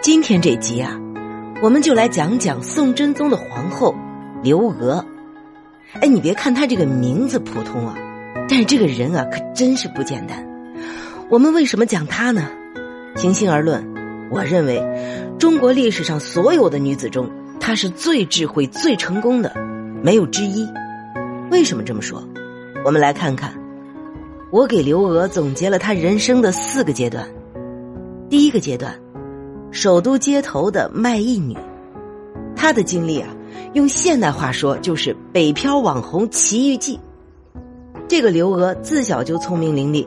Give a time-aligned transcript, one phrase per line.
[0.00, 0.96] 今天这集啊，
[1.60, 3.92] 我们就来讲讲宋真宗的皇后
[4.44, 5.04] 刘娥。
[6.00, 7.96] 哎，你别看她这个名字普通啊，
[8.48, 10.46] 但是这个人啊可真是不简单。
[11.28, 12.48] 我们为什么讲她呢？
[13.16, 13.84] 平心而论，
[14.30, 14.80] 我认为
[15.36, 19.52] 中国历史上所有的女子中，她是最智慧、最成功的，
[20.00, 20.64] 没有之一。
[21.50, 22.22] 为什么这么说？
[22.84, 23.52] 我们来看看，
[24.52, 27.28] 我给刘娥总结了她人生的四个阶段。
[28.30, 28.94] 第一个阶段。
[29.70, 31.56] 首都街头的卖艺女，
[32.56, 33.28] 她的经历啊，
[33.74, 36.98] 用现代话说就是北漂网红奇遇记。
[38.08, 40.06] 这个刘娥自小就聪明伶俐，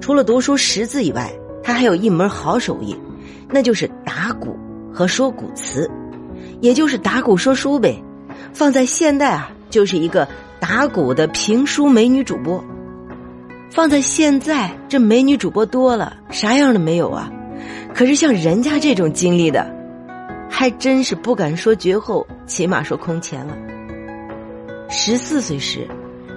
[0.00, 1.32] 除了读书识字以外，
[1.62, 2.96] 她还有一门好手艺，
[3.48, 4.56] 那就是打鼓
[4.92, 5.88] 和说古词，
[6.60, 8.02] 也就是打鼓说书呗。
[8.52, 10.26] 放在现代啊，就是一个
[10.58, 12.62] 打鼓的评书美女主播。
[13.70, 17.30] 放在现在，这美女主播多了，啥样的没有啊？
[17.94, 19.70] 可是像人家这种经历的，
[20.48, 23.56] 还真是不敢说绝后，起码说空前了。
[24.88, 25.86] 十四岁时，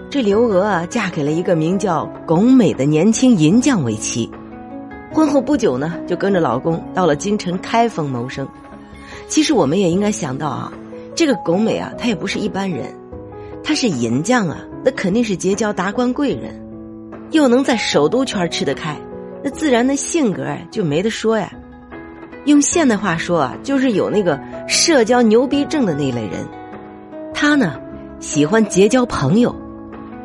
[0.10, 4.30] 这刘娥啊嫁给了一个名叫龚美的年轻银匠为妻。
[5.14, 8.48] 婚后不久呢，就跟着老公到了京城开封谋生。
[9.28, 10.74] 其实我们也应该想到啊，
[11.16, 12.94] 这个龚美啊，她也不是一般人，
[13.64, 16.62] 她是银匠啊，那肯定是结交达官贵人，
[17.32, 18.96] 又能在首都圈吃得开。
[19.46, 21.52] 那自然的性格，就没得说呀。
[22.46, 26.44] 用现代话说啊，就是有那个社交牛逼症的那类人。
[27.32, 27.80] 他呢，
[28.20, 29.56] 喜欢结交朋友。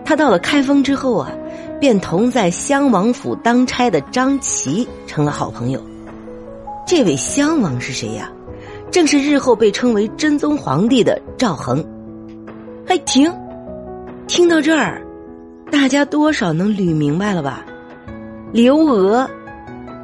[0.06, 1.30] 他到了开封之后啊，
[1.78, 5.78] 便同在襄王府当差的张琪成了好朋友。
[6.86, 8.32] 这位襄王是谁呀？
[8.90, 11.84] 正是日后被称为真宗皇帝的赵恒。
[12.86, 13.30] 哎，停！
[14.26, 15.02] 听到这儿，
[15.70, 17.66] 大家多少能捋明白了吧？
[18.52, 19.30] 刘娥，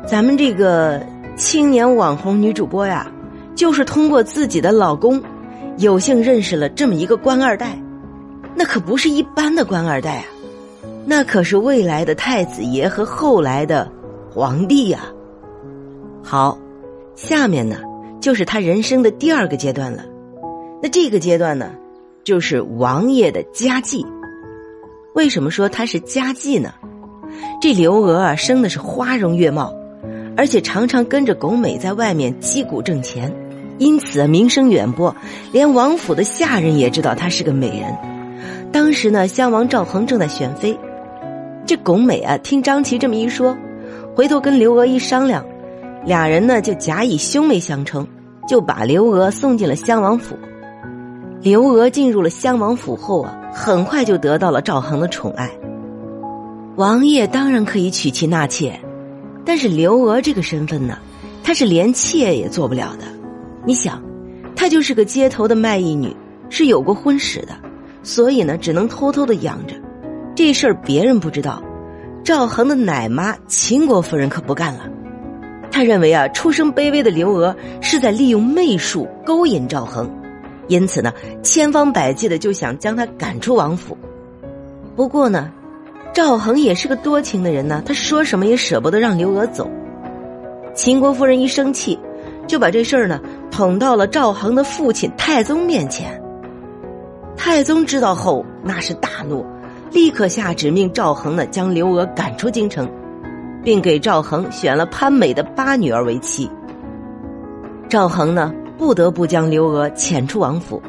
[0.07, 1.05] 咱们这个
[1.37, 3.11] 青年网红女主播呀，
[3.57, 5.21] 就是通过自己的老公，
[5.79, 7.77] 有幸认识了这么一个官二代，
[8.55, 10.25] 那可不是一般的官二代啊，
[11.05, 13.91] 那可是未来的太子爷和后来的
[14.31, 15.01] 皇帝呀。
[16.23, 16.57] 好，
[17.17, 17.79] 下面呢
[18.21, 20.05] 就是他人生的第二个阶段了，
[20.81, 21.73] 那这个阶段呢，
[22.23, 24.07] 就是王爷的家妓。
[25.15, 26.73] 为什么说他是家妓呢？
[27.61, 29.73] 这刘娥啊，生的是花容月貌，
[30.37, 33.33] 而且常常跟着巩美在外面击鼓挣钱，
[33.79, 35.15] 因此名声远播，
[35.53, 37.97] 连王府的下人也知道她是个美人。
[38.73, 40.79] 当时呢，襄王赵恒正在选妃，
[41.65, 43.57] 这巩美啊，听张琪这么一说，
[44.15, 45.45] 回头跟刘娥一商量，
[46.05, 48.07] 俩人呢就假以兄妹相称，
[48.47, 50.37] 就把刘娥送进了襄王府。
[51.41, 55.51] 刘娥进入了襄王府后啊，很快就得到了赵恒的宠爱。
[56.77, 58.79] 王爷当然可以娶妻纳妾，
[59.47, 60.99] 但是刘娥这个身份呢，
[61.43, 63.07] 她是连妾也做不了的。
[63.65, 64.03] 你想，
[64.55, 66.15] 她就是个街头的卖艺女，
[66.51, 67.57] 是有过婚史的，
[68.03, 69.75] 所以呢，只能偷偷的养着。
[70.35, 71.63] 这事儿别人不知道，
[72.23, 74.81] 赵恒的奶妈秦国夫人可不干了。
[75.71, 80.11] 他认为啊，出身卑微的刘娥是在利用媚术勾引赵恒，
[80.69, 81.11] 因此呢，
[81.43, 83.97] 千方百计的就想将他赶出王府。
[84.95, 85.51] 不过呢。
[86.13, 89.71] 赵恒也是个多情的人呢，他说什么也舍不得让刘娥走。
[90.75, 91.99] 秦国夫人一生气，
[92.47, 96.21] 就把这事儿呢捅到了赵恒的父亲太宗面前。
[97.37, 99.45] 太宗知道后，那是大怒，
[99.91, 102.91] 立刻下旨命赵恒呢将刘娥赶出京城，
[103.63, 106.51] 并给赵恒选了潘美的八女儿为妻。
[107.89, 110.81] 赵恒呢不得不将刘娥遣出王府。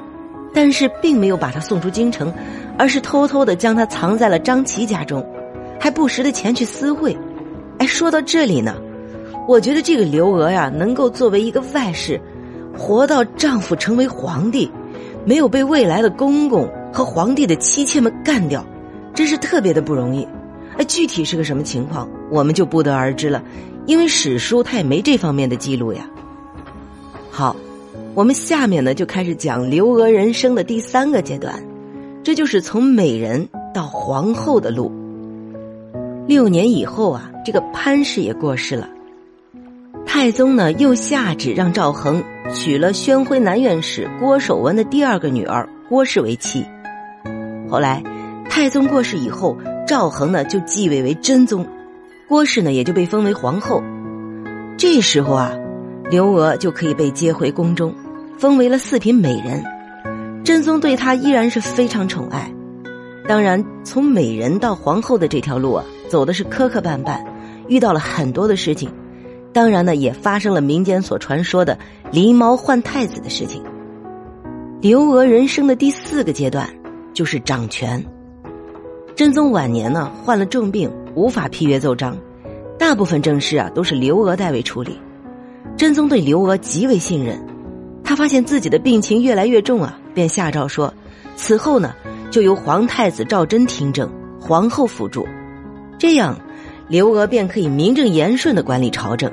[0.58, 2.34] 但是并没有把他送出京城，
[2.80, 5.24] 而是偷偷的将他藏在了张琪家中，
[5.80, 7.16] 还不时的前去私会。
[7.78, 8.76] 哎，说到这里呢，
[9.48, 12.20] 我觉得这个刘娥呀，能够作为一个外室，
[12.76, 14.68] 活到丈夫成为皇帝，
[15.26, 18.66] 没有被未来的公公和皇帝的妻妾们干掉，
[19.14, 20.28] 真是特别的不容易。
[20.80, 23.44] 哎，具体是个什么情况，我们就不得而知了，
[23.86, 26.10] 因为史书它也没这方面的记录呀。
[27.30, 27.56] 好。
[28.14, 31.64] 我们下面呢就开始讲刘娥人生的第三个阶段，
[32.24, 34.92] 这就是从美人到皇后的路。
[36.26, 38.90] 六年以后啊，这个潘氏也过世了，
[40.06, 42.24] 太宗呢又下旨让赵恒
[42.54, 46.66] 娶了宣徽南院使郭守文的第二个女儿郭氏为妻。
[47.70, 48.04] 后来，
[48.50, 49.58] 太宗过世以后，
[49.88, 51.66] 赵恒呢就继位为真宗，
[52.28, 53.84] 郭氏呢也就被封为皇后。
[54.78, 55.54] 这时候啊，
[56.10, 57.94] 刘娥就可以被接回宫中。
[58.38, 59.64] 封为了四品美人，
[60.44, 62.54] 真宗对她依然是非常宠爱。
[63.28, 67.20] 当然，从美人到皇后的这条路啊，走的是磕磕绊绊，
[67.68, 68.92] 遇到了很多的事情。
[69.52, 71.78] 当然呢，也发生了民间所传说的
[72.12, 73.64] 狸猫换太子的事情。
[74.82, 76.70] 刘娥人生的第四个阶段
[77.16, 78.06] 就是掌权。
[79.16, 82.16] 真宗晚年呢，患了重病，无法批阅奏章，
[82.78, 84.96] 大部分政事啊都是刘娥代为处理。
[85.76, 87.40] 真宗对刘娥极为信任，
[88.04, 90.94] 他发现自己的病情越来越重啊，便下诏说，
[91.36, 91.94] 此后呢
[92.32, 94.10] 就由皇太子赵祯听政，
[94.40, 95.28] 皇后辅助，
[95.98, 96.40] 这样
[96.88, 99.32] 刘娥便可以名正言顺的管理朝政。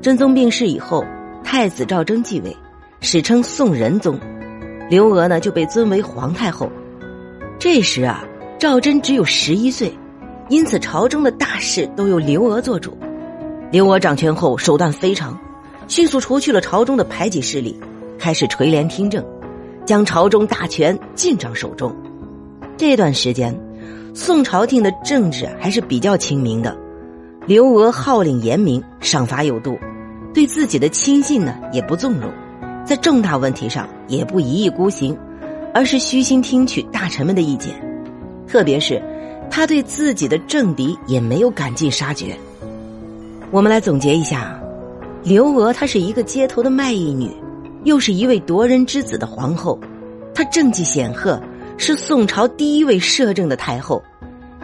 [0.00, 1.04] 真宗病逝以后，
[1.42, 2.56] 太子赵祯继位，
[3.00, 4.18] 史称宋仁宗，
[4.88, 6.70] 刘娥呢就被尊为皇太后。
[7.58, 8.24] 这时啊。
[8.56, 9.92] 赵祯只有十一岁，
[10.48, 12.96] 因此朝中的大事都由刘娥做主。
[13.74, 15.36] 刘娥掌权后手段非常，
[15.88, 17.76] 迅速除去了朝中的排挤势力，
[18.16, 19.24] 开始垂帘听政，
[19.84, 21.92] 将朝中大权尽掌手中。
[22.76, 23.52] 这段时间，
[24.14, 26.78] 宋朝廷的政治还是比较清明的。
[27.46, 29.76] 刘娥号令严明，赏罚有度，
[30.32, 32.30] 对自己的亲信呢也不纵容，
[32.84, 35.18] 在重大问题上也不一意孤行，
[35.74, 37.74] 而是虚心听取大臣们的意见。
[38.46, 39.02] 特别是，
[39.50, 42.36] 他对自己的政敌也没有赶尽杀绝。
[43.50, 44.60] 我们来总结一下：
[45.22, 47.30] 刘娥她是一个街头的卖艺女，
[47.84, 49.78] 又是一位夺人之子的皇后，
[50.34, 51.40] 她政绩显赫，
[51.76, 54.02] 是宋朝第一位摄政的太后。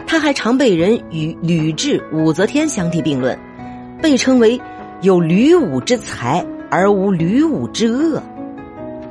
[0.05, 3.37] 她还常被人与吕雉、武则天相提并论，
[4.01, 4.59] 被称为
[5.01, 8.21] 有吕武之才而无吕武之恶。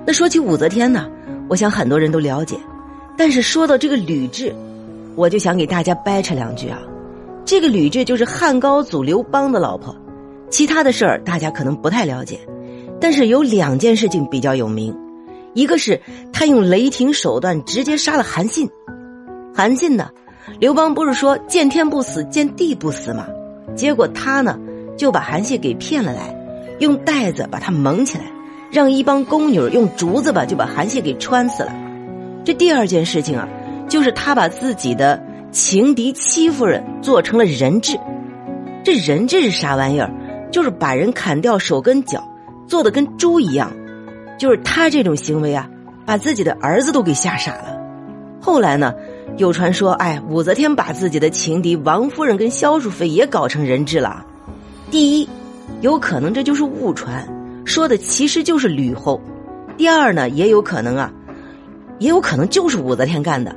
[0.07, 1.09] 那说起武则天呢，
[1.49, 2.55] 我想很多人都了解。
[3.17, 4.53] 但是说到这个吕雉，
[5.15, 6.79] 我就想给大家掰扯两句啊。
[7.51, 9.93] 这个吕雉就是汉高祖刘邦的老婆，
[10.51, 12.39] 其他的事儿大家可能不太了解，
[13.01, 14.97] 但是有两件事情比较有名，
[15.53, 16.01] 一个是
[16.33, 18.71] 他用雷霆手段直接杀了韩信。
[19.53, 20.11] 韩信呢，
[20.61, 23.27] 刘邦不是说见天不死，见地不死吗？
[23.75, 24.57] 结果他呢
[24.97, 26.33] 就把韩信给骗了来，
[26.79, 28.27] 用袋子把他蒙起来，
[28.71, 31.75] 让一帮宫女用竹子吧就把韩信给穿死了。
[32.45, 33.49] 这第二件事情啊，
[33.89, 35.21] 就是他把自己的
[35.51, 37.99] 情敌戚夫人做成了人质。
[38.85, 40.11] 这人质是啥玩意儿？
[40.51, 42.23] 就是把人砍掉手跟脚，
[42.67, 43.71] 做的跟猪一样。
[44.39, 45.69] 就是他这种行为啊，
[46.07, 47.79] 把自己的儿子都给吓傻了。
[48.41, 48.95] 后来呢，
[49.37, 54.25] 有传说，哎，武则天把自己的情敌王夫人跟萧淑妃也搞成人质了。
[54.91, 55.29] 第一，
[55.83, 57.29] 有可能这就是误传，
[57.65, 59.21] 说的其实就是吕后。
[59.77, 61.13] 第二呢，也有可能啊。
[61.99, 63.55] 也有可能就是武则天干的，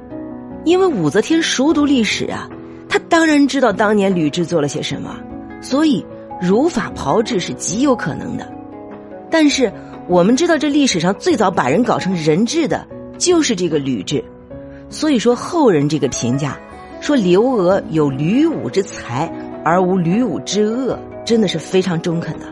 [0.65, 2.49] 因为武则天熟读历史啊，
[2.87, 5.17] 她当然知道当年吕雉做了些什么，
[5.61, 6.05] 所以
[6.41, 8.49] 如法炮制是极有可能的。
[9.29, 9.71] 但是
[10.07, 12.87] 我们知道，这历史上最早把人搞成人质的
[13.17, 14.23] 就是这个吕雉，
[14.89, 16.57] 所以说后人这个评价
[17.01, 19.31] 说刘娥有吕武之才
[19.65, 22.45] 而无吕武之恶，真的是非常中肯的。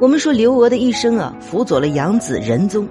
[0.00, 2.86] 我们说刘娥的一生啊，辅佐了养子仁宗，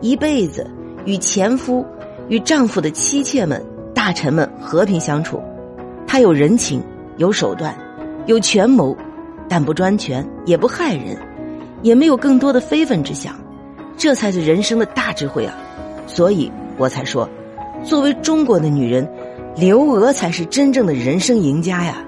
[0.00, 0.66] 一辈子。
[1.06, 1.82] 与前夫、
[2.30, 3.60] 与丈夫的妻妾们、
[3.92, 5.42] 大臣们和平相处，
[6.06, 6.80] 她有人情、
[7.16, 7.76] 有手段、
[8.26, 8.96] 有权谋，
[9.48, 11.18] 但不专权，也不害人，
[11.82, 13.34] 也没有更多的非分之想，
[13.96, 15.52] 这才是人生的大智慧啊！
[16.06, 17.28] 所以我才说，
[17.82, 19.06] 作为中国的女人，
[19.56, 22.04] 刘娥才是真正的人生赢家呀。